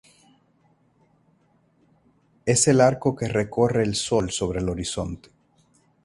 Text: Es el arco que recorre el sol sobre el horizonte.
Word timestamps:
Es 2.47 2.67
el 2.67 2.81
arco 2.81 3.15
que 3.15 3.27
recorre 3.27 3.83
el 3.83 3.93
sol 3.93 4.31
sobre 4.31 4.57
el 4.59 4.67
horizonte. 4.69 5.29